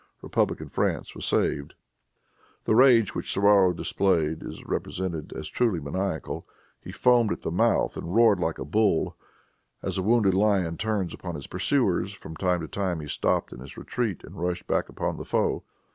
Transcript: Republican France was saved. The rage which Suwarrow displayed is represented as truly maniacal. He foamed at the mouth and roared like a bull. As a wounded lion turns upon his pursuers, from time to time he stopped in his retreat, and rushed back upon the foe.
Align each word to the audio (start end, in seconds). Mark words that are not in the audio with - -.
Republican 0.23 0.67
France 0.67 1.13
was 1.13 1.25
saved. 1.25 1.75
The 2.65 2.73
rage 2.73 3.13
which 3.13 3.31
Suwarrow 3.31 3.71
displayed 3.71 4.41
is 4.41 4.65
represented 4.65 5.31
as 5.33 5.47
truly 5.47 5.79
maniacal. 5.79 6.47
He 6.83 6.91
foamed 6.91 7.31
at 7.31 7.43
the 7.43 7.51
mouth 7.51 7.95
and 7.95 8.15
roared 8.15 8.39
like 8.39 8.57
a 8.57 8.65
bull. 8.65 9.15
As 9.83 9.99
a 9.99 10.01
wounded 10.01 10.33
lion 10.33 10.77
turns 10.77 11.13
upon 11.13 11.35
his 11.35 11.45
pursuers, 11.45 12.13
from 12.13 12.35
time 12.35 12.61
to 12.61 12.67
time 12.67 12.99
he 12.99 13.07
stopped 13.07 13.53
in 13.53 13.59
his 13.59 13.77
retreat, 13.77 14.23
and 14.23 14.41
rushed 14.41 14.65
back 14.65 14.89
upon 14.89 15.17
the 15.17 15.23
foe. 15.23 15.61